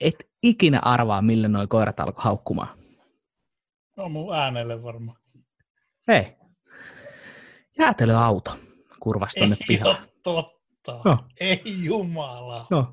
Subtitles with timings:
[0.00, 2.78] Et ikinä arvaa, millä noi koirat alkoi haukkumaan.
[3.96, 5.18] No mun äänelle varmaan.
[6.08, 6.36] Hei,
[7.78, 8.56] jäätelöauto
[9.00, 9.96] kurvasi tonne Ei pihaan.
[9.96, 11.00] ole totta.
[11.04, 11.18] No.
[11.40, 12.66] Ei jumala.
[12.70, 12.92] No,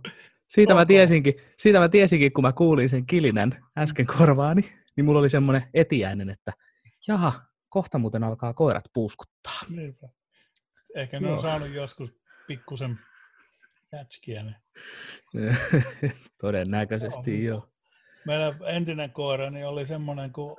[0.56, 0.88] siitä mä, Onko?
[0.88, 4.62] tiesinkin, siitä mä tiesinkin, kun mä kuulin sen kilinän äsken korvaani,
[4.96, 6.54] niin mulla oli semmoinen etiäinen, että
[7.08, 9.62] jaha, kohta muuten alkaa koirat puuskuttaa.
[9.70, 10.10] Niinpä.
[10.96, 11.36] Ehkä ne Joo.
[11.36, 12.16] on saanut joskus
[12.48, 13.00] pikkusen
[13.92, 14.44] jätskiä.
[14.44, 14.56] Ne.
[16.42, 17.58] Todennäköisesti Joo.
[17.58, 17.70] joo.
[18.26, 20.58] Meillä entinen koira niin oli semmoinen, kun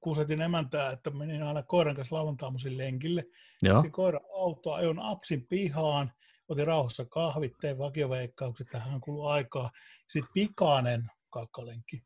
[0.00, 3.24] kusetin emäntää, että menin aina koiran kanssa lauantaamuisin lenkille.
[3.62, 6.12] Joo, Sitten koira auto, ajoin apsin pihaan,
[6.48, 9.70] otin rauhassa kahvit, tein vakioveikkaukset, tähän kuluu aikaa.
[10.08, 12.02] Sitten pikainen kakkalenkki.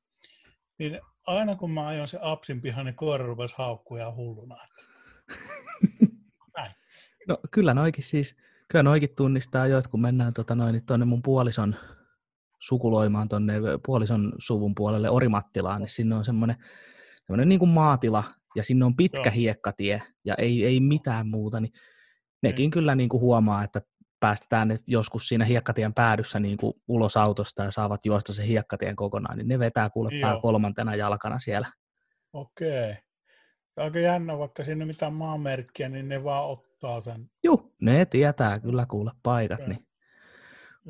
[0.79, 4.57] Niin aina kun mä ajoin se apsin pihaan, niin koira rupesi haukkuja hulluna.
[6.57, 6.73] Näin.
[7.29, 8.37] no kyllä noikin siis,
[8.69, 11.77] kyllä noikin tunnistaa jo, että kun mennään tota noin, niin tuonne mun puolison
[12.59, 13.55] sukuloimaan tuonne
[13.87, 16.57] puolison suvun puolelle Orimattilaan, niin sinne on semmoinen,
[17.27, 18.25] semmoinen niin kuin maatila,
[18.57, 19.35] ja sinne on pitkä Joo.
[19.35, 21.73] hiekkatie, ja ei, ei mitään muuta, niin
[22.43, 23.83] nekin kyllä niin kuin huomaa, että
[24.21, 28.97] päästetään ne joskus siinä hiekkatien päädyssä niin kuin ulos autosta ja saavat juosta se hiekkatien
[28.97, 31.69] kokonaan, niin ne vetää kuule pää kolmantena jalkana siellä.
[32.33, 32.95] Okei.
[33.77, 37.31] Aika jännä, vaikka siinä ei mitään maamerkkiä, niin ne vaan ottaa sen.
[37.45, 39.61] Juu, ne tietää kyllä kuule paikat.
[39.61, 39.69] Okei.
[39.69, 39.87] Niin.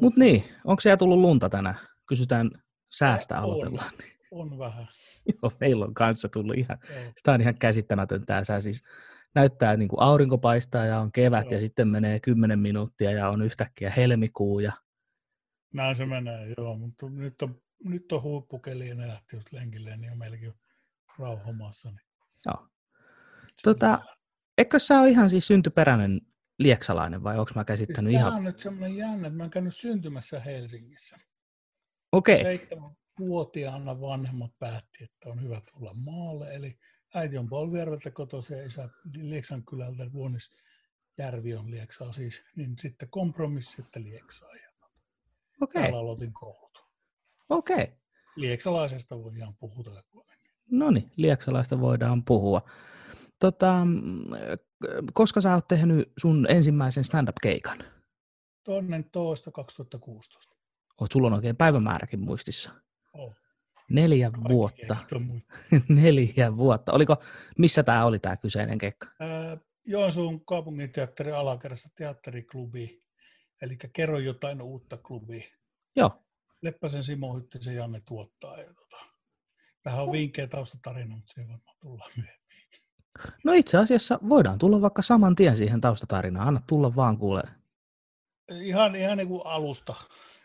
[0.01, 1.79] Mut niin, onko siellä tullut lunta tänään?
[2.07, 2.51] Kysytään
[2.93, 3.45] säästä On.
[3.45, 3.91] aloitellaan.
[4.31, 4.89] On vähän.
[5.43, 7.13] Joo, meillä on kanssa tullut ihan, Joo.
[7.17, 8.61] sitä on ihan käsittämätön tämä sää.
[8.61, 8.83] Siis
[9.35, 11.53] näyttää niin kuin aurinko paistaa ja on kevät Joo.
[11.53, 14.73] ja sitten menee 10 minuuttia ja on yhtäkkiä helmikuu ja
[15.75, 16.77] Näin se menee, joo.
[16.77, 20.53] Mutta nyt on, nyt on huippukeli ja ne lähti just lenkille, niin on meilläkin
[21.19, 21.91] rauhamassa.
[21.91, 22.07] Niin
[22.47, 22.69] joo.
[23.63, 24.01] Tota,
[24.59, 26.21] eikö sä ole ihan siis syntyperäinen
[26.59, 28.29] lieksalainen vai onko mä siis käsittänyt ihan...
[28.29, 28.39] ihan...
[28.39, 31.17] on nyt semmoinen jännä, että mä oon käynyt syntymässä Helsingissä.
[32.13, 36.55] Okei, Seitsemänvuotiaana vanhemmat päätti, että on hyvä tulla maalle.
[36.55, 36.79] Eli
[37.15, 42.43] äiti on Polvijärveltä kotoisin ja isä Lieksan kylältä Vuonisjärvi on Lieksaa siis.
[42.57, 44.55] Niin sitten kompromissi, että Lieksaa.
[44.55, 44.69] Ja
[45.61, 46.79] okei, täällä aloitin koulut.
[47.49, 47.93] okei.
[48.37, 49.91] Lieksalaisesta voi ihan puhuta.
[50.71, 52.63] No niin, lieksalaista voidaan puhua.
[53.39, 53.75] Tota,
[55.13, 57.85] koska sä oot tehnyt sun ensimmäisen stand-up-keikan?
[58.65, 60.57] Toinen toista 2016.
[61.01, 62.71] Oot, sulla on oikein päivämääräkin muistissa.
[63.13, 63.37] Oh,
[63.91, 64.97] Neljä kaikki vuotta.
[65.89, 66.93] Neljä vuotta.
[66.93, 67.17] Oliko,
[67.59, 69.09] missä tämä oli tämä kyseinen keikka?
[69.21, 73.03] Ää, Joensuun kaupunginteatterin alakerrassa teatteriklubi,
[73.63, 75.53] eli kerro jotain uutta klubi.
[75.97, 76.23] Joo,
[76.63, 78.59] Leppäsen Simo Hyttisen Janne tuottaa.
[78.59, 79.05] Ja tota,
[79.83, 82.49] tähän on vinkkejä taustatarina, mutta siihen varmaan tullaan myöhemmin.
[83.45, 86.49] no itse asiassa voidaan tulla vaikka saman tien siihen taustatarinaan.
[86.49, 87.43] Anna tulla vaan kuule.
[88.61, 89.95] Ihan, ihan niin kuin alusta.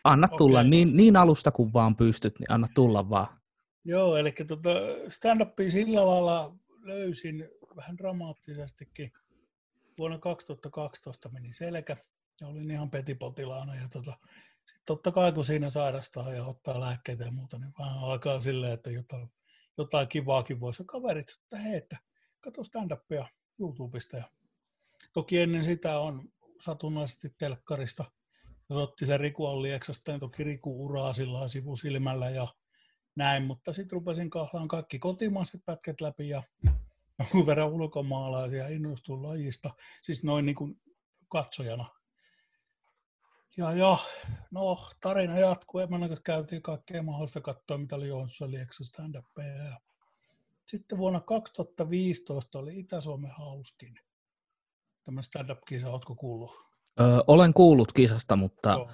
[0.03, 0.69] Anna tulla Okei.
[0.69, 3.41] niin, niin alusta kuin vaan pystyt, niin anna tulla vaan.
[3.85, 4.69] Joo, eli tota,
[5.09, 9.11] stand-upia sillä lailla löysin vähän dramaattisestikin.
[9.97, 11.97] Vuonna 2012 meni selkä
[12.41, 13.75] ja olin ihan petipotilaana.
[13.75, 14.17] Ja tota,
[14.73, 18.73] sit totta kai kun siinä sairastaa ja ottaa lääkkeitä ja muuta, niin vähän alkaa silleen,
[18.73, 19.31] että jotain,
[19.77, 20.83] jotain kivaakin voisi.
[20.85, 21.97] Kaverit, että hei, että
[22.41, 23.27] katso stand-upia
[23.59, 24.17] YouTubesta.
[24.17, 24.23] Ja
[25.13, 28.05] toki ennen sitä on satunnaisesti telkkarista.
[28.73, 32.47] Jos otti sen Riku Allieksasta, niin toki Riku uraa sillä sivusilmällä ja
[33.15, 36.43] näin, mutta sitten rupesin kahlaan kaikki kotimaiset pätkät läpi ja
[37.19, 39.69] jonkun verran ulkomaalaisia innostuin lajista,
[40.01, 40.75] siis noin niin kuin
[41.29, 41.85] katsojana.
[43.57, 43.97] Ja, ja
[44.51, 45.81] no, tarina jatkuu.
[45.81, 49.77] Emänä käytiin kaikkea mahdollista katsoa, mitä oli Joensuussa Lieksa stand ja
[50.65, 53.99] Sitten vuonna 2015 oli Itä-Suomen hauskin.
[55.03, 56.72] Tämmöinen stand-up-kisa, ootko kuullut?
[56.99, 58.89] Öö, olen kuullut kisasta, mutta Joo.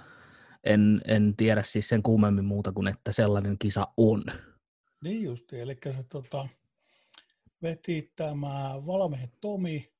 [0.63, 4.23] en, en tiedä siis sen kummemmin muuta kuin, että sellainen kisa on.
[5.03, 6.47] Niin justi, eli se tota,
[7.61, 9.93] veti tämä Valmeen Tomi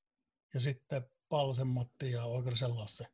[0.54, 3.06] ja sitten Palsen Matti ja Oikarisen Lasse.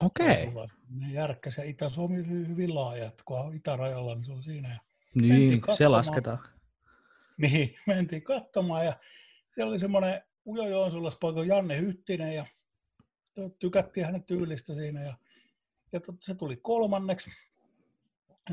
[0.00, 0.52] Okei,
[0.88, 4.68] Ne järkkäsi ja Itä-Suomi oli hyvin laaja, että kun on itärajalla, niin se on siinä.
[4.68, 4.78] Ja,
[5.14, 6.38] niin, se lasketaan.
[7.38, 8.92] niin, mentiin katsomaan ja
[9.54, 12.46] siellä oli semmoinen Ujo Joensuulaispoika Janne Hyttinen ja
[13.58, 15.14] tykättiin hänen tyylistä siinä ja,
[15.92, 17.30] ja se tuli kolmanneksi.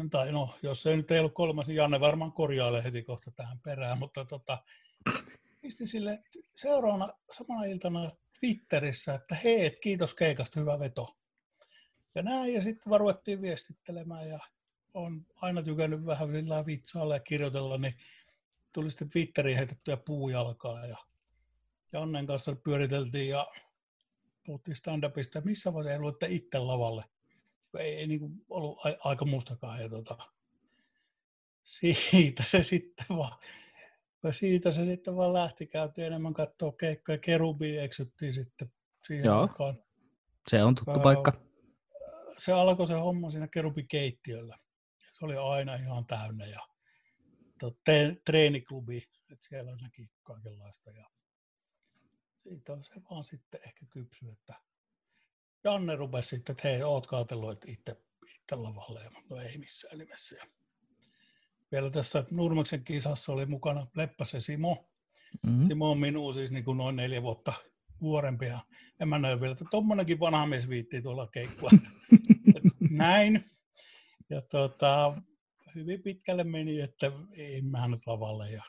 [0.09, 3.59] Tai no, jos se nyt ei ollut kolmas, niin Janne varmaan korjailee heti kohta tähän
[3.59, 4.57] perään, mutta tota,
[5.61, 11.17] pistin sille seuraavana samana iltana Twitterissä, että hei, kiitos keikasta, hyvä veto.
[12.15, 14.39] Ja näin, ja sitten vaan ruvettiin viestittelemään, ja
[14.93, 17.93] on aina tykännyt vähän sillä vitsailla ja kirjoitella, niin
[18.73, 20.97] tuli sitten Twitteriin heitettyä puujalkaa ja
[21.93, 23.47] Jannen kanssa pyöriteltiin ja
[24.45, 27.03] puhuttiin stand-upista, missä vaiheessa ei luette itse lavalle.
[27.79, 29.81] Ei, ei niin kuin ollut a- aika mustakaan.
[29.81, 30.17] Ja tota,
[31.63, 33.39] siitä se sitten vaan
[34.23, 38.71] ja siitä se sitten vaan lähti, käytiin enemmän katsoa keikkoja, kerubiin eksyttiin sitten
[39.07, 39.41] siihen Joo.
[39.41, 39.83] aikaan.
[40.49, 41.41] Se on tuttu Ää, paikka.
[42.37, 44.57] Se alkoi se homma siinä kerubikeittiöllä.
[44.97, 46.59] Se oli aina ihan täynnä ja
[47.59, 48.97] to- te- treeniklubi,
[49.31, 50.91] että siellä näki kaikenlaista.
[50.91, 51.09] Ja
[52.43, 54.53] siitä on se vaan sitten ehkä kypsy, että
[55.63, 58.03] Janne rupesi sitten, että hei, oot kaatellut että itse,
[58.35, 59.03] itse lavalle.
[59.03, 60.35] Ja no ei missään nimessä.
[60.35, 60.45] Ja
[61.71, 64.89] vielä tässä Nurmeksen kisassa oli mukana Leppäsen Simo.
[65.43, 65.67] Mm-hmm.
[65.67, 67.53] Simo on minua siis niin kuin noin neljä vuotta
[67.99, 68.59] nuorempi ja
[68.99, 71.69] en mä näy vielä, että tommonenkin vanha mies viittii tuolla keikkua.
[72.89, 73.51] Näin.
[74.29, 75.21] Ja tota,
[75.75, 78.51] hyvin pitkälle meni, että ei mä nyt lavalle.
[78.51, 78.63] Ja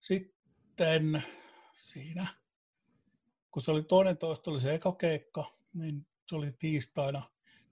[0.00, 1.24] sitten
[1.74, 2.26] siinä,
[3.54, 7.22] kun se oli toinen toista, oli se eka keikka, niin se oli tiistaina.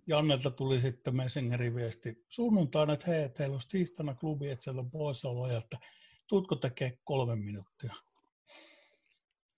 [0.06, 4.90] Jannelta tuli sitten Messengerin viesti sunnuntaina, että hei, teillä olisi tiistaina klubi, että sieltä on
[4.90, 5.78] poissaoloja, että
[6.26, 7.94] tuutko tekee kolme minuuttia.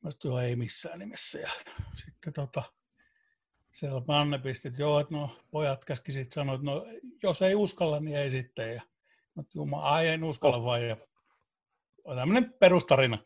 [0.00, 1.38] Mä joo, ei missään nimessä.
[1.38, 1.50] Ja
[1.97, 2.62] sitten tota,
[3.73, 6.87] siellä Anne pisti, että joo, että no pojat käski sitten sanoa, että no
[7.23, 8.75] jos ei uskalla, niin ei sitten.
[8.75, 8.82] Ja
[9.35, 10.88] mä sanoin, juma, ai en uskalla vaan.
[10.88, 10.97] Ja
[12.05, 13.19] on tämmöinen perustarina.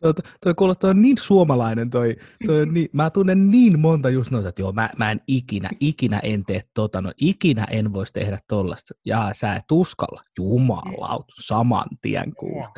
[0.00, 2.16] Toi, toi kuulostaa niin suomalainen toi,
[2.46, 5.70] toi on niin, mä tunnen niin monta just noita, että joo, mä, mä en ikinä,
[5.80, 8.94] ikinä en tee tota, no ikinä en voisi tehdä tollasta.
[9.04, 12.72] Ja sä et uskalla, jumalautu, saman tien kuulla.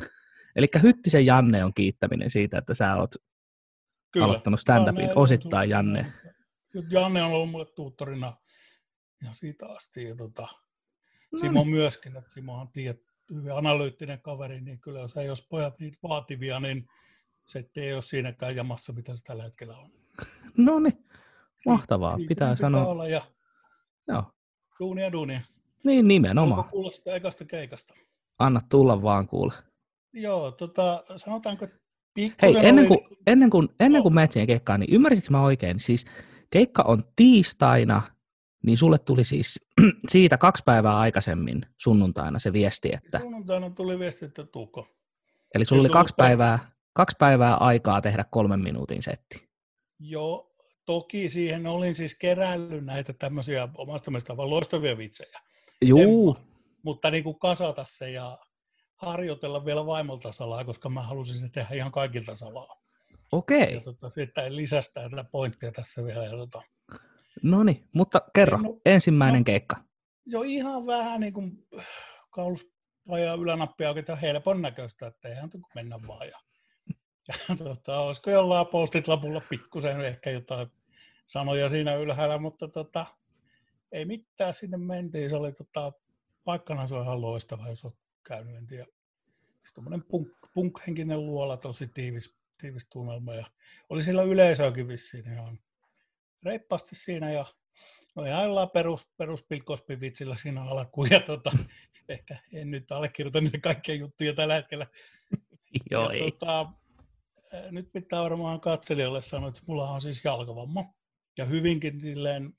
[0.56, 3.14] Eli Hyttisen Janne on kiittäminen siitä, että sä oot
[4.12, 4.26] Kyllä.
[4.26, 6.12] aloittanut stand-upin, Janne- osittain Janne.
[6.90, 8.32] Janne on ollut mulle tuuttorina
[9.24, 10.04] ja siitä asti.
[10.04, 10.48] Ja tota,
[11.40, 13.00] Simo myöskin, että Simohan tiedät,
[13.34, 16.86] hyvin analyyttinen kaveri, niin kyllä jos ei olisi pojat niin vaativia, niin
[17.46, 19.90] se ei ole siinäkään jamassa, mitä se tällä hetkellä on.
[20.56, 21.04] No niin,
[21.66, 22.86] mahtavaa, Niin, pitää niin sanoa.
[22.86, 23.20] olla ja
[24.08, 24.24] Joo,
[24.80, 25.40] duunia duunia.
[25.84, 26.64] niin Onko nimenomaan.
[26.64, 27.94] kuulla sitä ekasta keikasta?
[28.38, 29.54] Anna tulla vaan kuule.
[30.12, 31.78] Joo, tota, sanotaanko, että
[32.42, 34.14] Hei, ennen oli- kuin, ennen kuin, ennen kuin Joo.
[34.14, 35.80] menet siihen keikkaan, niin ymmärsitkö mä oikein?
[35.80, 36.06] Siis
[36.50, 38.02] keikka on tiistaina,
[38.62, 39.66] niin sulle tuli siis
[40.12, 44.86] siitä kaksi päivää aikaisemmin sunnuntaina se viesti, että, Sunnuntaina tuli viesti, että tuko.
[45.54, 46.58] eli sulla oli kaksi päivää,
[46.92, 49.48] kaksi päivää aikaa tehdä kolmen minuutin setti.
[50.00, 55.38] Joo, toki siihen olin siis keräillyt näitä tämmöisiä omasta mielestä vaan loistavia vitsejä.
[55.84, 56.44] Juu, En-
[56.82, 58.38] Mutta niin kuin kasata se ja
[58.96, 62.76] harjoitella vielä vaimolta salaa, koska mä halusin se tehdä ihan kaikilta salaa.
[63.32, 66.24] okei, Ja tota, sitten lisästä tätä pointtia tässä vielä.
[66.24, 66.62] Ja tota,
[67.42, 69.44] no niin, mutta kerro, No, ensimmäinen no.
[69.44, 69.76] keikka.
[70.26, 71.66] jo ihan vähän niin kuin
[72.30, 76.28] kauluspaja ylänappia oikein helpon näköistä, että eihän tuu mennä vaan.
[76.28, 76.38] Ja,
[77.28, 80.68] ja tota, olisiko jollain postit lapulla pikkusen ehkä jotain
[81.26, 83.06] sanoja siinä ylhäällä, mutta tota,
[83.92, 85.30] ei mitään, sinne mentiin.
[85.30, 85.92] Se oli tota,
[86.44, 88.86] paikkana se on ihan loistava, jos olet käynyt, en tiedä.
[89.60, 93.34] Siis tommonen punk, punk-henkinen luola, tosi tiivis, tiivis tunnelma.
[93.34, 93.46] Ja
[93.88, 95.58] oli sillä yleisöäkin vissiin ihan
[96.42, 97.44] reippaasti siinä ja
[98.18, 101.10] No ihan jollain perus, perus Bill Cosby vitsillä siinä alkuun.
[101.10, 101.50] Ja tota,
[102.08, 104.86] ehkä en nyt allekirjoita niitä kaikkia juttuja tällä hetkellä.
[105.90, 106.30] Joo, ja, ei.
[106.30, 106.72] Tota,
[107.70, 110.94] nyt pitää varmaan katselijalle sanoa, että mulla on siis jalkavamma.
[111.38, 112.52] Ja hyvinkin silleen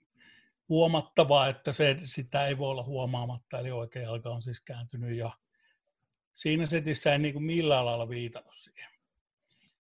[0.70, 3.60] huomattavaa, että se, sitä ei voi olla huomaamatta.
[3.60, 5.18] Eli oikea jalka on siis kääntynyt.
[5.18, 5.32] Ja
[6.34, 8.92] siinä setissä en niin kuin millään lailla viitannut siihen.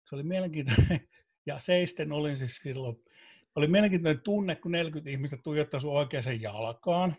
[0.09, 1.07] Se oli mielenkiintoinen.
[1.47, 2.95] Ja seisten olin siis silloin
[3.55, 7.15] oli mielenkiintoinen tunne, kun 40 ihmistä tuijottaa sun oikeaan jalkaan.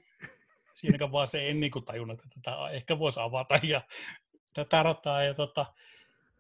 [0.73, 3.81] Siinäkään vaan se en niin kuin tajunnut, että tätä ehkä voisi avata ja
[4.55, 5.23] tätä rataa.
[5.23, 5.67] Ja tota,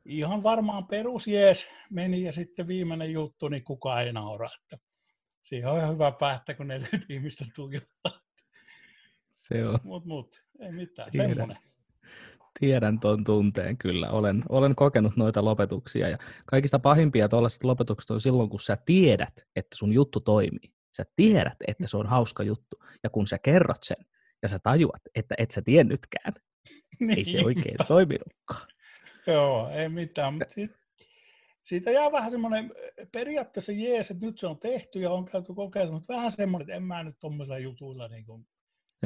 [0.04, 4.50] ihan varmaan perusjees meni ja sitten viimeinen juttu, niin kukaan ei naura.
[4.62, 4.78] Että
[5.42, 8.20] siihen on ihan hyvä päättää, kun 40 ihmistä tuijottaa.
[9.32, 9.80] Se on.
[9.84, 11.30] Mut, mut, ei mitään, Tiedän.
[11.30, 11.58] semmoinen.
[12.60, 14.10] Tiedän tuon tunteen kyllä.
[14.10, 19.40] Olen, olen kokenut noita lopetuksia ja kaikista pahimpia tuollaiset lopetukset on silloin, kun sä tiedät,
[19.56, 20.72] että sun juttu toimii.
[20.96, 22.76] Sä tiedät, että se on hauska juttu.
[23.02, 24.06] Ja kun sä kerrot sen
[24.42, 26.32] ja sä tajuat, että et sä tiennytkään,
[27.16, 28.68] ei se oikein toiminutkaan.
[29.26, 30.70] Joo, ei mitään, mutta sit,
[31.62, 32.72] siitä jää vähän semmoinen
[33.12, 36.76] periaatteessa jees, että nyt se on tehty ja on käyty kokeilemaan, mutta vähän semmoinen, että
[36.76, 38.08] en mä nyt tuommoisilla jutuilla.
[38.08, 38.46] Niin kuin.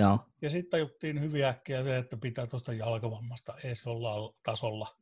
[0.00, 0.18] Joo.
[0.42, 4.96] Ja sitten tajuttiin hyvin äkkiä se, että pitää tuosta jalkavammasta edes jollain tasolla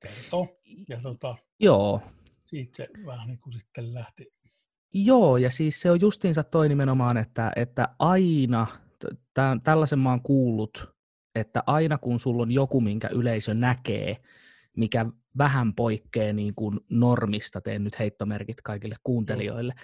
[0.00, 0.46] kertoa.
[0.88, 2.00] Ja tota, Joo.
[2.44, 4.32] siitä se vähän niin kuin sitten lähti.
[4.94, 8.66] Joo, ja siis se on justiinsa toi nimenomaan, että, että aina
[9.34, 10.94] Tän, tällaisen mä oon kuullut,
[11.34, 14.16] että aina kun sulla on joku, minkä yleisö näkee,
[14.76, 15.06] mikä
[15.38, 19.74] vähän poikkeaa niin kuin normista, teen nyt heittomerkit kaikille kuuntelijoille,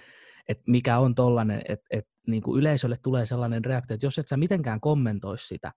[0.47, 4.27] että mikä on tollainen, että, että niin kuin yleisölle tulee sellainen reaktio, että jos et
[4.27, 5.71] sä mitenkään kommentoisi sitä,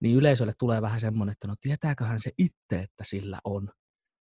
[0.00, 3.68] niin yleisölle tulee vähän semmoinen, että no tietääköhän se itse, että sillä on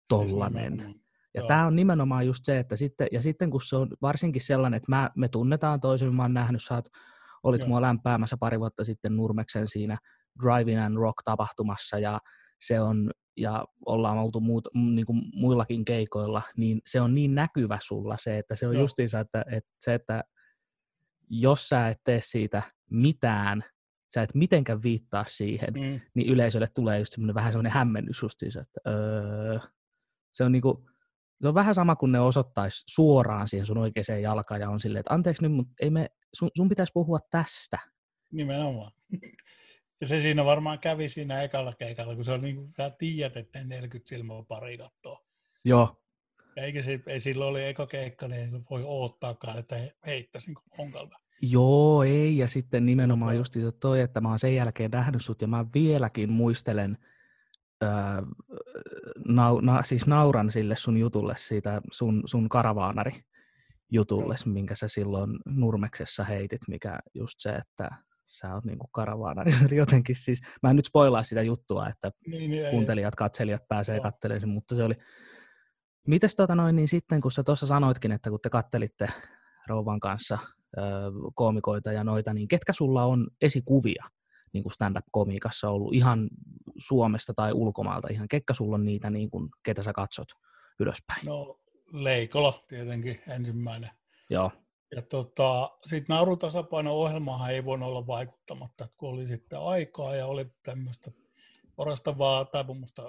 [0.09, 0.79] tollanen.
[0.79, 4.41] Siis ja tämä on nimenomaan just se, että sitten, ja sitten kun se on varsinkin
[4.41, 6.85] sellainen, että mä, me tunnetaan toisen, mä oon nähnyt, sä oot,
[7.43, 7.67] olit Joo.
[7.67, 9.97] mua lämpäämässä pari vuotta sitten Nurmeksen siinä
[10.43, 12.19] Driving and Rock-tapahtumassa, ja
[12.61, 17.77] se on, ja ollaan oltu muut, niin kuin muillakin keikoilla, niin se on niin näkyvä
[17.81, 18.81] sulla se, että se on Joo.
[18.81, 20.23] justiinsa, että, että se, että
[21.29, 23.63] jos sä et tee siitä mitään,
[24.13, 25.99] sä et mitenkään viittaa siihen, mm.
[26.13, 29.59] niin yleisölle tulee just semmoinen vähän semmoinen hämmennys justiinsa, että öö,
[30.33, 30.85] se on niinku,
[31.41, 34.99] se on vähän sama kuin ne osoittaisi suoraan siihen sun oikeaan jalkaan ja on silleen,
[34.99, 37.79] että anteeksi nyt, mutta ei me, sun, sun pitäisi puhua tästä.
[38.31, 38.91] Nimenomaan.
[40.01, 43.37] Ja se siinä varmaan kävi siinä ekalla keikalla, kun se on niin kuin, sä tiedät,
[43.37, 45.23] että 40 silmää pari kattoa.
[45.65, 46.01] Joo.
[46.55, 49.75] Eikä se, ei silloin oli eka keikka, niin ei voi oottaakaan, että
[50.05, 51.17] heittäisin honkalta.
[51.41, 52.37] Joo, ei.
[52.37, 56.31] Ja sitten nimenomaan just toi, että mä oon sen jälkeen nähnyt sut ja mä vieläkin
[56.31, 56.97] muistelen,
[57.83, 57.89] öö,
[59.27, 63.23] nau, na, siis nauran sille sun jutulle siitä sun, sun karavaanari
[63.91, 67.89] jutulle, minkä sä silloin Nurmeksessa heitit, mikä just se, että
[68.27, 69.51] sä oot niinku karavaanari.
[69.75, 73.17] Jotenkin siis, mä en nyt spoilaa sitä juttua, että niin, niin, kuuntelijat, ei.
[73.17, 74.95] katselijat pääsee katselemaan sen, mutta se oli...
[76.07, 79.09] Mites tota noin, niin sitten kun sä tuossa sanoitkin, että kun te kattelitte
[79.67, 80.37] rouvan kanssa
[80.77, 80.81] ö,
[81.35, 84.05] koomikoita ja noita, niin ketkä sulla on esikuvia
[84.53, 86.29] niin kuin stand-up-komiikassa ollut ihan
[86.77, 88.27] Suomesta tai ulkomailta ihan?
[88.27, 90.27] Ketkä sulla on niitä, niin kuin, ketä sä katsot
[90.79, 91.25] ylöspäin?
[91.25, 91.59] No
[91.93, 93.89] Leikola tietenkin ensimmäinen.
[94.29, 94.51] Joo.
[94.95, 100.45] Ja tota, sitten naurutasapaino-ohjelmahan ei voinut olla vaikuttamatta, että kun oli sitten aikaa ja oli
[100.63, 101.11] tämmöistä
[101.77, 103.03] orastavaa taipumusta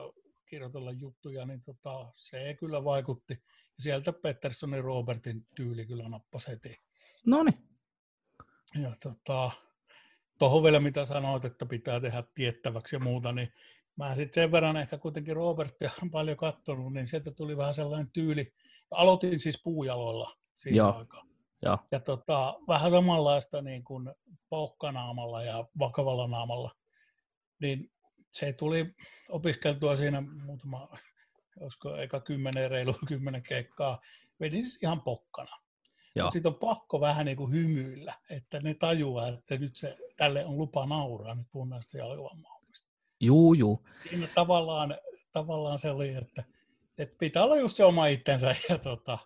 [0.46, 3.34] kirjoitella juttuja, niin tota, se kyllä vaikutti.
[3.78, 6.80] Ja sieltä Petterssonin Robertin tyyli kyllä nappasi heti.
[7.26, 7.44] No
[8.82, 9.50] Ja tota,
[10.38, 13.52] tuohon vielä mitä sanoit, että pitää tehdä tiettäväksi ja muuta, niin
[13.96, 18.52] mä sitten sen verran ehkä kuitenkin Robertia paljon katsonut, niin sieltä tuli vähän sellainen tyyli.
[18.90, 20.98] Aloitin siis puujaloilla siinä Joo.
[20.98, 21.27] aikaan.
[21.62, 24.10] Ja, ja tota, vähän samanlaista niin kuin
[24.48, 26.70] pokkanaamalla ja vakavalla naamalla.
[27.60, 27.92] Niin
[28.32, 28.94] se tuli
[29.28, 30.88] opiskeltua siinä muutama,
[31.60, 34.00] olisiko eka kymmenen, reilu kymmenen keikkaa.
[34.40, 35.56] Vedin siis ihan pokkana.
[36.32, 40.58] Sitten on pakko vähän niin kuin hymyillä, että ne tajuaa, että nyt se, tälle on
[40.58, 42.88] lupa nauraa, nyt puhun näistä jalkavammaumista.
[43.20, 43.86] Juu, juu.
[44.08, 44.94] Siinä tavallaan,
[45.32, 46.44] tavallaan se oli, että,
[46.98, 49.18] että pitää olla just se oma itsensä ja tota,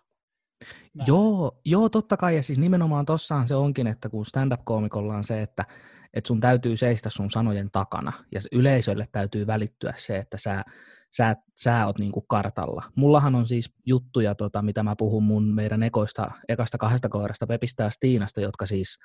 [1.07, 5.41] Joo, joo, totta kai, ja siis nimenomaan tossahan se onkin, että kun stand-up-koomikolla on se,
[5.41, 5.65] että,
[6.13, 10.63] että sun täytyy seistä sun sanojen takana, ja yleisölle täytyy välittyä se, että sä,
[11.09, 12.83] sä, sä oot niinku kartalla.
[12.95, 17.83] Mullahan on siis juttuja, tota, mitä mä puhun mun meidän ekoista, ekasta kahdesta koirasta, Pepistä
[17.83, 18.99] ja Stiinasta, jotka siis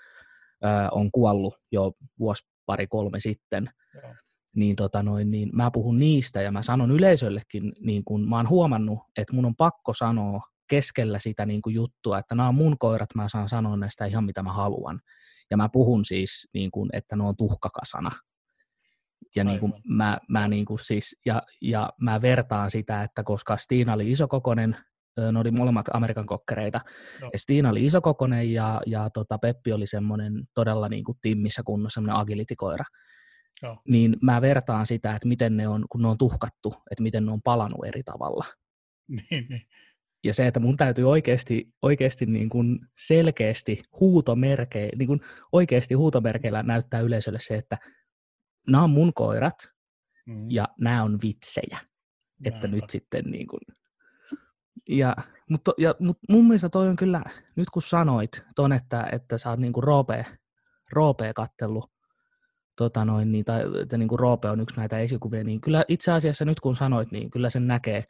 [0.65, 3.71] ö, on kuollut jo vuosi pari kolme sitten.
[3.95, 4.15] Joo.
[4.57, 8.49] Niin, tota noin, niin mä puhun niistä ja mä sanon yleisöllekin, niin kun mä oon
[8.49, 12.79] huomannut, että mun on pakko sanoa keskellä sitä niin kuin juttua, että nämä on mun
[12.79, 15.01] koirat, mä saan sanoa näistä ihan mitä mä haluan.
[15.51, 18.11] Ja mä puhun siis, niin kuin, että ne on tuhkakasana.
[19.37, 23.57] Ja, niin kuin mä, mä niin kuin siis, ja, ja mä vertaan sitä, että koska
[23.57, 24.77] Stiina oli isokokonen,
[25.33, 26.81] ne oli molemmat Amerikan kokkereita,
[27.21, 27.31] no.
[27.33, 31.95] ja Stiina oli isokokonen ja, ja tota Peppi oli semmoinen todella niin kuin timmissä kunnossa,
[31.95, 32.85] semmoinen agilitikoira.
[33.63, 33.79] No.
[33.89, 37.33] Niin mä vertaan sitä, että miten ne on, kun ne on tuhkattu, että miten ne
[37.33, 38.45] on palannut eri tavalla.
[39.31, 39.63] Niin, niin
[40.25, 45.21] ja se, että mun täytyy oikeasti, oikeasti niin kuin selkeästi huutomerkeillä, niin kuin
[45.53, 47.79] oikeasti huutomerkeillä näyttää yleisölle se, että
[48.69, 49.71] nämä on mun koirat
[50.27, 50.51] mm.
[50.51, 51.79] ja nämä on vitsejä.
[51.79, 53.61] Näin että nyt sitten niin kuin,
[54.89, 55.17] ja,
[55.51, 57.23] mutta, ja, mutta mun mielestä toi on kyllä,
[57.57, 60.27] nyt kun sanoit ton, että, että sä oot niin kuin Roope,
[60.93, 61.91] Roope kattellut,
[62.77, 66.13] tota noin, niin, tai että niin kuin Roope on yksi näitä esikuvia, niin kyllä itse
[66.13, 68.05] asiassa nyt kun sanoit, niin kyllä sen näkee,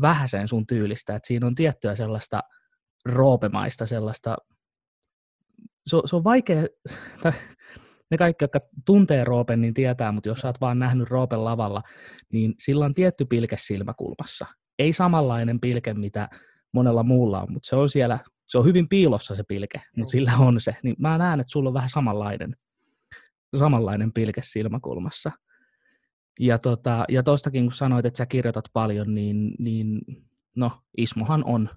[0.00, 2.40] vähäsen sun tyylistä, että siinä on tiettyä sellaista
[3.04, 4.36] roopemaista, sellaista,
[5.86, 6.62] se, se on vaikea,
[8.10, 11.82] ne kaikki, jotka tuntee Roopen, niin tietää, mutta jos sä oot vaan nähnyt Roopen lavalla,
[12.32, 14.46] niin sillä on tietty pilke silmäkulmassa.
[14.78, 16.28] Ei samanlainen pilke, mitä
[16.72, 20.32] monella muulla on, mutta se on siellä, se on hyvin piilossa se pilke, mutta sillä
[20.38, 20.76] on se.
[20.82, 22.56] Niin mä näen, että sulla on vähän samanlainen,
[23.58, 25.32] samanlainen pilke silmäkulmassa.
[26.40, 30.00] Ja, tota, ja tostakin kun sanoit, että sä kirjoitat paljon, niin, niin
[30.56, 31.68] no Ismohan on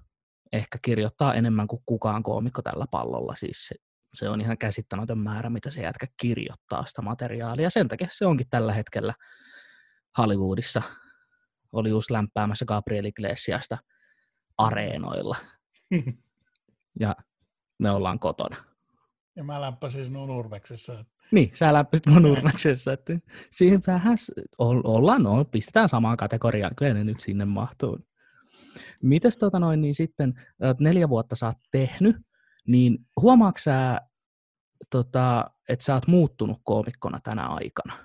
[0.52, 3.34] ehkä kirjoittaa enemmän kuin kukaan koomikko tällä pallolla.
[3.36, 3.74] Siis se,
[4.14, 7.70] Se on ihan käsittämätön määrä, mitä se jätkä kirjoittaa sitä materiaalia.
[7.70, 9.14] Sen takia se onkin tällä hetkellä
[10.18, 10.82] Hollywoodissa.
[11.72, 13.78] Oli just lämpäämässä Gabriel Iglesiasta
[14.58, 15.36] areenoilla.
[17.00, 17.16] ja
[17.78, 18.56] me ollaan kotona.
[19.36, 21.04] Ja mä läppäsin sinun Urveksessa.
[21.30, 22.92] Niin, sä läppäsit mun Urveksessa.
[22.92, 23.18] Että
[23.50, 24.16] siihen vähän
[24.58, 27.98] ollaan, no, pistetään samaan kategoriaan, kyllä ne nyt sinne mahtuu.
[29.02, 30.34] Mites tota noin, niin sitten
[30.80, 32.16] neljä vuotta sä oot tehnyt,
[32.66, 34.00] niin huomaatko sä,
[34.90, 37.98] tota, että sä oot muuttunut koomikkona tänä aikana?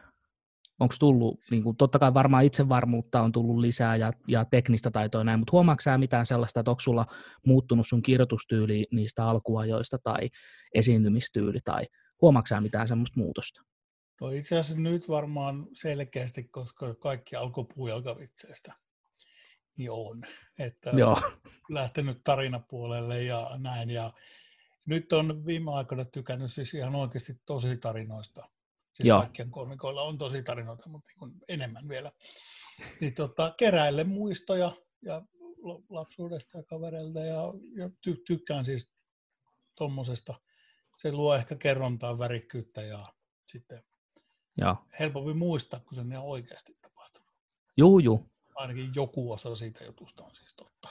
[0.80, 5.24] Onko tullut, niin kuin, totta kai varmaan itsevarmuutta on tullut lisää ja, ja teknistä taitoa
[5.24, 7.06] näin, mutta huomaatko sä mitään sellaista, että onko sulla
[7.46, 10.30] muuttunut sun kirjoitustyyli niistä alkuajoista tai
[10.75, 11.84] esiintymistyyli tai
[12.22, 13.62] huomaatko mitään semmoista muutosta?
[14.22, 18.74] No itse asiassa nyt varmaan selkeästi, koska kaikki alkoi puujalkavitseistä
[19.78, 20.24] niin on.
[20.60, 21.22] Että Joo.
[21.70, 23.90] lähtenyt tarinapuolelle ja näin.
[23.90, 24.13] Ja
[24.86, 28.50] nyt on viime aikoina tykännyt siis ihan oikeasti tosi tarinoista.
[28.94, 29.20] Siis Joo.
[29.20, 32.12] kaikkien komikoilla on tosi tarinoita, mutta niin enemmän vielä.
[33.00, 35.22] Niin tota, keräille muistoja ja
[35.90, 37.44] lapsuudesta ja kavereilta ja,
[37.75, 38.92] ja ty- tykkään siis
[39.75, 40.34] tuommoisesta.
[41.01, 43.05] Se luo ehkä kerrontaa värikkyyttä ja
[43.46, 43.84] sitten
[44.58, 44.77] Joo.
[45.00, 47.29] helpompi muistaa, kun se on ihan oikeasti tapahtunut.
[47.77, 50.89] Juu, juu ainakin joku osa siitä jutusta on siis totta.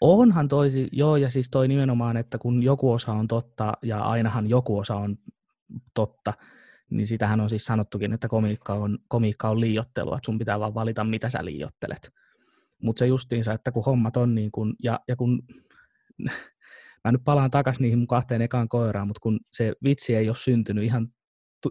[0.00, 4.48] Onhan toisi, joo, ja siis toi nimenomaan, että kun joku osa on totta, ja ainahan
[4.48, 5.18] joku osa on
[5.94, 6.34] totta,
[6.90, 10.74] niin sitähän on siis sanottukin, että komiikka on, komiikka on liiottelua, että sun pitää vaan
[10.74, 12.10] valita, mitä sä liiottelet.
[12.82, 15.42] Mutta se justiinsa, että kun hommat on niin kun, ja, ja kun,
[17.04, 20.36] mä nyt palaan takaisin niihin mun kahteen ekaan koiraan, mutta kun se vitsi ei ole
[20.36, 21.08] syntynyt ihan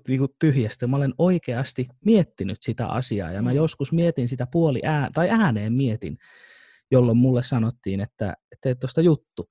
[0.08, 0.88] niinku tyhjästä.
[0.88, 3.56] Mä olen oikeasti miettinyt sitä asiaa ja mä mm.
[3.56, 6.18] joskus mietin sitä puoli ää, tai ääneen mietin,
[6.92, 9.50] jolloin mulle sanottiin, että teet tuosta juttu.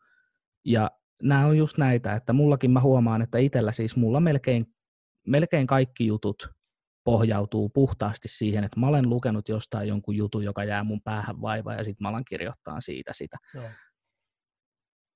[0.65, 0.91] Ja
[1.23, 4.65] nämä on just näitä, että mullakin mä huomaan, että itsellä siis mulla melkein,
[5.27, 6.49] melkein kaikki jutut
[7.05, 11.75] pohjautuu puhtaasti siihen, että mä olen lukenut jostain jonkun jutun, joka jää mun päähän vaivaa
[11.75, 13.37] ja sitten mä alan kirjoittaa siitä sitä.
[13.55, 13.65] Joo.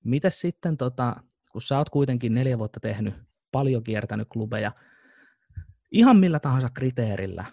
[0.03, 1.15] Mites sitten, tota,
[1.51, 3.13] kun sä oot kuitenkin neljä vuotta tehnyt,
[3.51, 4.71] paljon kiertänyt klubeja,
[5.91, 7.45] ihan millä tahansa kriteerillä,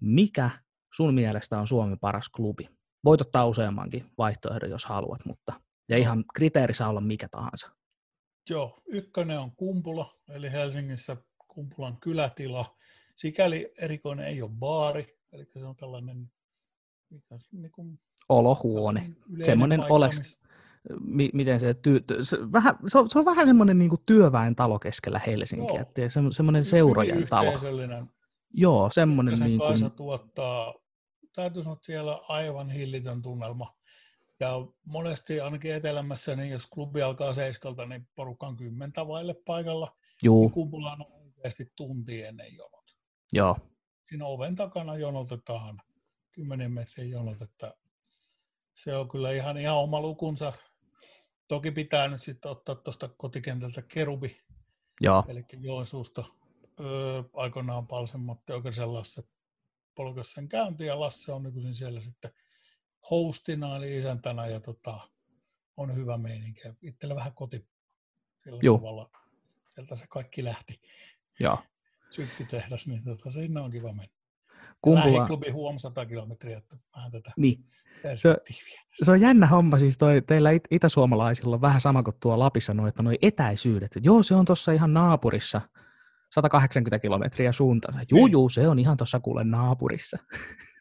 [0.00, 0.50] mikä
[0.94, 2.68] sun mielestä on Suomen paras klubi?
[3.04, 7.70] Voit ottaa useammankin vaihtoehdon, jos haluat, mutta ja ihan kriteeri saa olla mikä tahansa.
[8.50, 11.16] Joo, ykkönen on Kumpula, eli Helsingissä
[11.48, 12.76] Kumpulan kylätila.
[13.16, 16.30] Sikäli erikoinen ei ole baari, eli se on tällainen
[17.10, 19.10] mikä, niin kuin, olohuone.
[19.42, 20.38] Semmoinen oles,
[21.00, 24.78] mi, miten se, ty, se, vähän, se, on, se on vähän semmoinen niin työväen talo
[24.78, 26.08] keskellä Helsinkiä, Joo.
[26.08, 27.52] Se, semmoinen seurojen talo.
[28.54, 29.34] Joo, semmoinen.
[29.40, 29.90] Niin kuin...
[29.90, 30.74] Tuottaa,
[31.34, 33.74] täytyy sanoa, että siellä aivan hillitön tunnelma.
[34.40, 39.96] Ja monesti ainakin etelämässä, niin jos klubi alkaa seiskalta, niin porukka on kymmentä vaille paikalla.
[40.22, 40.42] Juu.
[40.42, 42.96] Niin kumpula on oikeasti tunti ennen jonot.
[43.32, 43.56] Joo.
[44.04, 45.82] Siinä oven takana jonotetaan
[46.32, 47.74] kymmenen metrin jonot, että
[48.74, 50.52] se on kyllä ihan, ihan oma lukunsa.
[51.48, 54.40] Toki pitää nyt sitten ottaa tuosta kotikentältä Kerubi,
[55.00, 55.24] Joo.
[55.28, 56.24] eli Joensuusta
[56.80, 59.22] öö, aikoinaan Palsen Matti Okersen Lasse
[59.94, 62.30] polkas sen käynti, ja Lasse on nykyisin siellä sitten
[63.10, 65.00] hostina, eli isäntänä, ja tota,
[65.76, 66.60] on hyvä meininki.
[66.82, 67.68] Itsellä vähän koti
[68.44, 68.78] sillä Joo.
[68.78, 69.10] tavalla,
[69.74, 70.80] sieltä se kaikki lähti.
[71.40, 71.58] Joo.
[72.10, 74.17] Syttitehdas, niin tota, sinne on kiva mennä.
[74.82, 75.16] Kumpula...
[75.16, 77.64] Lähiklubi huom 100 kilometriä, että vähän tätä niin.
[78.16, 78.36] Se,
[79.04, 82.74] se on jännä homma, siis toi, teillä it- itäsuomalaisilla on vähän sama kuin tuo Lapissa,
[82.74, 83.90] noi, että noi etäisyydet.
[84.02, 85.60] Joo, se on tuossa ihan naapurissa,
[86.34, 88.06] 180 kilometriä suuntaan.
[88.10, 88.32] Juu, niin.
[88.32, 90.18] juu, se on ihan tuossa kuule naapurissa.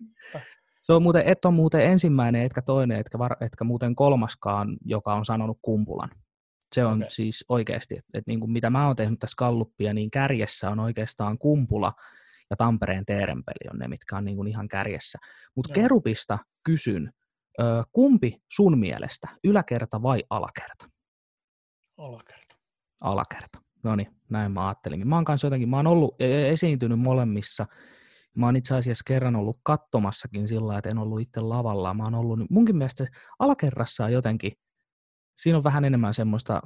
[0.85, 5.13] se on muuten, et on muuten ensimmäinen, etkä toinen, etkä, var, etkä muuten kolmaskaan, joka
[5.13, 6.09] on sanonut kumpulan.
[6.75, 7.09] Se on okay.
[7.09, 10.79] siis oikeasti, että, että niin kuin mitä mä oon tehnyt tässä Kalluppia, niin kärjessä on
[10.79, 11.93] oikeastaan kumpula
[12.49, 15.19] ja Tampereen Teerenpeli on ne, mitkä on niin kuin ihan kärjessä.
[15.55, 17.11] Mutta Kerupista kysyn,
[17.91, 20.89] kumpi sun mielestä, yläkerta vai alakerta?
[21.97, 22.55] Alakerta.
[23.01, 23.59] Alakerta.
[23.83, 25.07] No niin, näin mä ajattelinkin.
[25.07, 27.65] Mä oon kanssa jotenkin, mä oon ollut e, e, esiintynyt molemmissa.
[28.35, 31.93] Mä oon itse asiassa kerran ollut kattomassakin sillä että en ollut itse lavalla.
[31.93, 34.51] Mä oon ollut, munkin mielestä se alakerrassa on jotenkin,
[35.41, 36.61] siinä on vähän enemmän semmoista,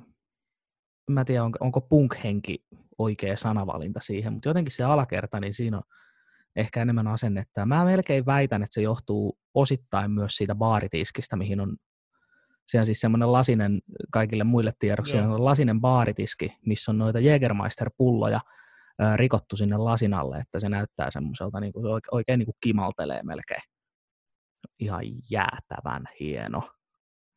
[1.11, 2.63] mä tiedä onko, onko punk-henki
[2.97, 5.83] oikea sanavalinta siihen, mutta jotenkin se alakerta, niin siinä on
[6.55, 7.65] ehkä enemmän asennetta.
[7.65, 11.77] Mä melkein väitän, että se johtuu osittain myös siitä baaritiskistä, mihin on
[12.71, 18.39] se on siis semmoinen lasinen, kaikille muille tiedoksi, on lasinen baaritiski, missä on noita Jägermeister-pulloja
[18.99, 23.61] ää, rikottu sinne lasinalle, että se näyttää semmoiselta, niin kuin, oikein, niin kuin kimaltelee melkein.
[24.79, 26.59] Ihan jäätävän hieno.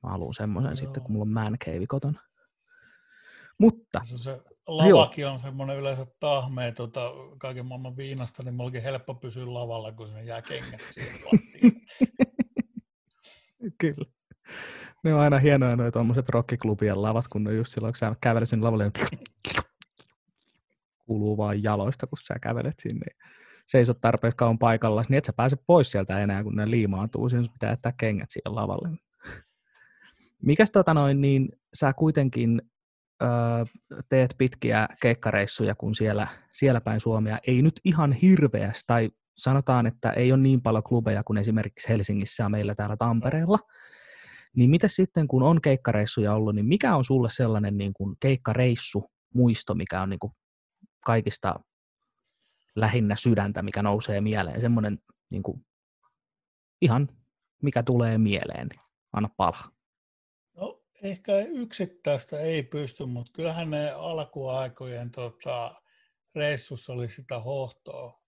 [0.03, 0.77] Mä haluan semmoisen Joo.
[0.77, 2.21] sitten, kun mulla on man cave kotona.
[3.59, 4.01] Mutta...
[4.03, 9.15] Se on se lavakin on semmoinen yleensä tahmea tota, kaiken maailman viinasta, niin mullakin helppo
[9.15, 10.81] pysyä lavalla, kun sinne jää kengät
[13.81, 14.11] Kyllä.
[15.05, 18.49] Ne on aina hienoja noita tuommoiset rockiklubien lavat, kun ne just silloin, kun sä kävelet
[18.49, 19.21] sinne lavalle, niin
[21.07, 23.07] kuuluu vaan jaloista, kun sä kävelet sinne.
[23.67, 27.29] Seisot tarpeeksi kauan paikalla, niin et sä pääse pois sieltä enää, kun ne liimaantuu.
[27.29, 28.89] Siinä pitää jättää kengät siihen lavalle.
[30.43, 32.63] Mikäs tota noin, niin sä kuitenkin
[34.09, 40.11] teet pitkiä keikkareissuja, kun siellä, siellä päin Suomea ei nyt ihan hirveästi, tai sanotaan, että
[40.11, 43.59] ei ole niin paljon klubeja kuin esimerkiksi Helsingissä ja meillä täällä Tampereella.
[44.57, 49.11] Niin mitä sitten, kun on keikkareissuja ollut, niin mikä on sulle sellainen niin kuin keikkareissu
[49.35, 50.33] muisto, mikä on niin kuin
[51.07, 51.55] kaikista
[52.77, 54.99] lähinnä sydäntä, mikä nousee mieleen, semmoinen
[55.31, 55.67] niin kuin,
[56.81, 57.09] ihan
[57.63, 58.69] mikä tulee mieleen,
[59.13, 59.74] anna palaa.
[61.05, 65.75] No ehkä yksittäistä ei pysty, mutta kyllähän ne alkuaikojen tota,
[66.35, 68.21] reissussa oli sitä hohtoa.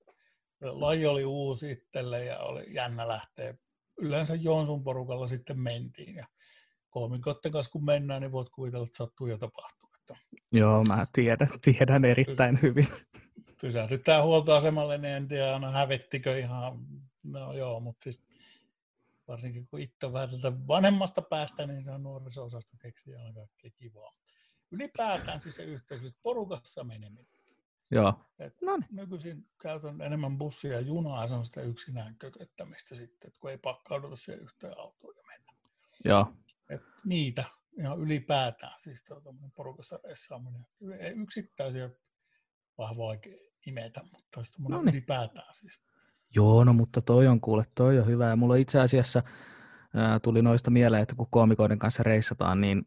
[0.61, 3.55] Laji oli uusi itselle ja oli jännä lähteä.
[3.99, 6.27] Yleensä Joonsun porukalla sitten mentiin ja
[6.91, 9.91] koomikotten kanssa kun mennään, niin voit kuvitella, että sattuu ja tapahtuu.
[10.53, 12.89] Joo, mä tiedän, tiedän erittäin hyvin.
[13.61, 16.79] Pysähdytään huoltoasemalle, niin en tiedä aina hävettikö ihan,
[17.23, 18.26] no joo, mutta siis
[19.29, 23.71] varsinkin kun itse on vähän tätä vanhemmasta päästä, niin se on nuoriso-osasta keksiä aina kaikkea
[23.71, 24.13] kivaa.
[24.71, 27.27] Ylipäätään siis se yhteys, porukassa meneminen.
[27.91, 28.15] Joo.
[28.39, 28.89] Et no niin.
[28.91, 33.59] Nykyisin käytän enemmän bussia ja junaa, se on sitä yksinään kököttämistä sitten, että kun ei
[33.59, 35.53] pakkauduta siihen yhteen autoon ja mennä.
[36.05, 36.33] Joo.
[36.69, 37.45] Et niitä
[37.79, 39.05] ihan ylipäätään, siis
[39.55, 40.67] porukassa reissaaminen.
[41.17, 41.91] Yksittäisiä
[42.79, 44.95] vähän vaikea imetä, mutta no niin.
[44.95, 45.83] ylipäätään siis.
[46.35, 48.29] Joo, no mutta toi on kuule, toi on hyvä.
[48.29, 49.23] Ja mulla itse asiassa
[49.95, 52.87] ää, tuli noista mieleen, että kun koomikoiden kanssa reissataan, niin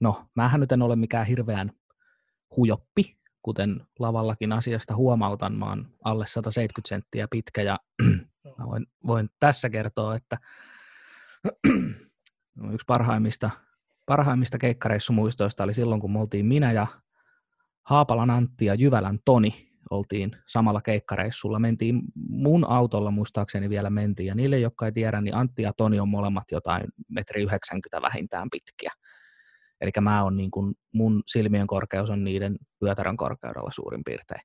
[0.00, 1.70] no, mähän nyt en ole mikään hirveän
[2.56, 7.78] hujoppi, kuten lavallakin asiasta huomautan, mä oon alle 170 senttiä pitkä ja
[8.58, 10.38] mä voin, voin tässä kertoa, että
[12.72, 13.50] yksi parhaimmista,
[14.06, 16.86] parhaimmista keikkareissumuistoista oli silloin, kun me oltiin minä ja
[17.82, 21.58] Haapalan Antti ja Jyvälän Toni oltiin samalla keikkareissulla.
[21.58, 26.00] Mentiin mun autolla muistaakseni vielä mentiin, ja niille, jotka ei tiedä, niin Antti ja Toni
[26.00, 28.92] on molemmat jotain metri 90 vähintään pitkiä.
[29.80, 34.40] Eli mä on niin kuin, mun silmien korkeus on niiden pyötärön korkeudella suurin piirtein.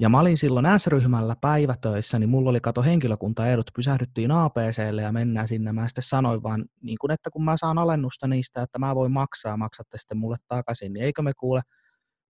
[0.00, 5.48] Ja mä olin silloin S-ryhmällä päivätöissä, niin mulla oli kato henkilökuntaedut, pysähdyttiin APClle ja mennään
[5.48, 5.72] sinne.
[5.72, 9.12] Mä sitten sanoin vaan, niin kun, että kun mä saan alennusta niistä, että mä voin
[9.12, 11.62] maksaa, maksatte sitten mulle takaisin, niin eikö me kuule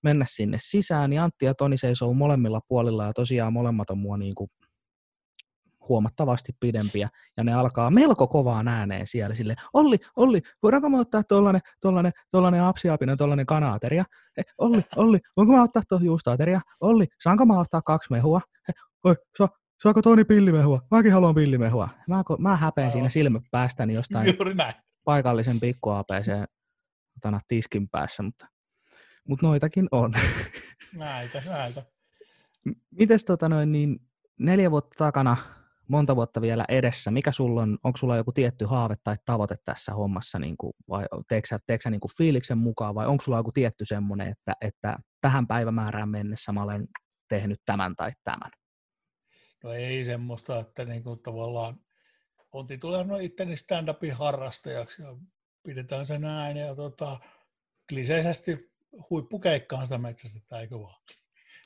[0.02, 4.16] mennä sinne sisään, niin Antti ja Toni seisoo molemmilla puolilla ja tosiaan molemmat on mua
[4.16, 4.50] niin kuin
[5.88, 11.22] huomattavasti pidempiä, ja ne alkaa melko kovaan ääneen siellä sille Olli, Olli, voidaanko me ottaa
[11.22, 14.04] tuollainen, tuollainen, tuollainen apsiapinen, tuollainen kanaateria?
[14.36, 16.60] He, Olli, Olli, voinko mä ottaa tuohon juustaateria?
[16.80, 18.40] Olli, saanko mä ottaa kaksi mehua?
[18.68, 18.72] He,
[19.04, 19.48] oi, sa,
[19.82, 20.80] saako Toni pillimehua?
[20.90, 21.88] Mäkin haluan pillimehua.
[22.08, 24.26] Mä, mä häpeän siinä silmä päästäni jostain
[25.04, 26.26] paikallisen pikku APC
[27.48, 28.46] tiskin päässä, mutta
[29.28, 30.12] mutta noitakin on.
[30.94, 31.82] Näitä, näitä.
[32.90, 34.00] Mites tota noin, niin
[34.38, 35.36] neljä vuotta takana,
[35.88, 39.92] monta vuotta vielä edessä, mikä sulla on, onko sulla joku tietty haave tai tavoite tässä
[39.92, 43.52] hommassa, niin kuin, vai teekö sä, sä niin kuin fiiliksen mukaan, vai onko sulla joku
[43.52, 46.88] tietty semmoinen, että, että tähän päivämäärään mennessä mä olen
[47.28, 48.50] tehnyt tämän tai tämän?
[49.64, 51.80] No ei semmoista, että niin kuin tavallaan
[52.52, 55.16] on tituloinut itteni stand-upin harrastajaksi ja
[55.62, 57.18] pidetään se näin ja tota,
[57.88, 58.75] kliseisesti
[59.10, 61.00] huippukeikkaan sitä metsästetään, eikö vaan?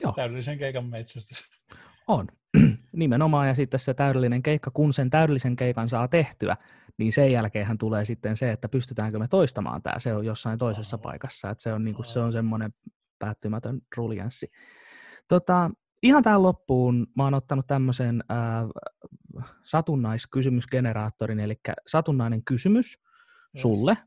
[0.01, 0.13] Joo.
[0.15, 1.43] Täydellisen keikan metsästys.
[2.07, 2.25] On.
[2.91, 6.57] Nimenomaan, ja sitten se täydellinen keikka, kun sen täydellisen keikan saa tehtyä,
[6.97, 10.95] niin sen jälkeen tulee sitten se, että pystytäänkö me toistamaan tämä, se on jossain toisessa
[10.95, 11.01] Aha.
[11.03, 12.73] paikassa, että se on, niin kuin, se on semmoinen
[13.19, 14.51] päättymätön ruljanssi.
[15.27, 15.71] Tota,
[16.03, 18.37] ihan tähän loppuun mä oon ottanut tämmöisen äh,
[19.63, 22.99] satunnaiskysymysgeneraattorin, eli satunnainen kysymys
[23.55, 23.61] yes.
[23.61, 23.97] sulle.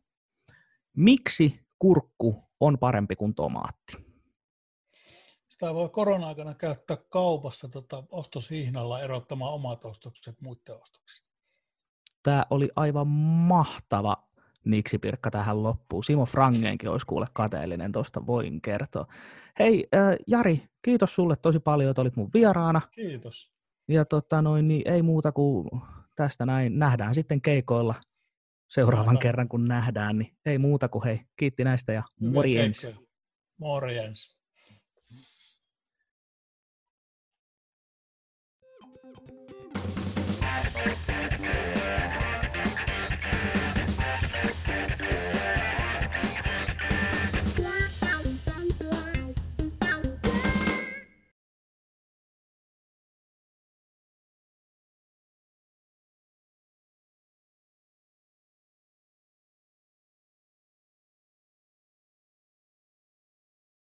[0.97, 3.97] Miksi kurkku on parempi kuin tomaatti.
[5.49, 11.31] Sitä voi korona-aikana käyttää kaupassa tota, ostoshihnalla erottamaan omat ostokset muiden ostoksista.
[12.23, 14.17] Tämä oli aivan mahtava
[15.01, 16.05] Pirkka tähän loppuun.
[16.05, 19.07] Simo Frangenkin olisi kuule kateellinen, tuosta voin kertoa.
[19.59, 22.81] Hei äh, Jari, kiitos sulle tosi paljon, että olit mun vieraana.
[22.91, 23.53] Kiitos.
[23.89, 25.69] Ja tota noin, niin ei muuta kuin
[26.17, 26.79] tästä näin.
[26.79, 27.95] Nähdään sitten keikoilla
[28.69, 30.19] seuraavan kerran, kun nähdään.
[30.19, 32.87] Niin ei muuta kuin hei, kiitti näistä ja morjens.
[33.59, 34.34] Morjens.